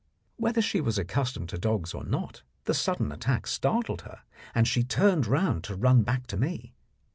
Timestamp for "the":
2.63-2.73